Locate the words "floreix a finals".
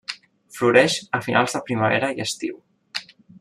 0.55-1.55